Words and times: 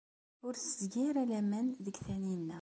Ur 0.45 0.53
tetteg 0.55 0.93
ara 1.07 1.23
laman 1.29 1.67
deg 1.85 1.95
Taninna. 2.05 2.59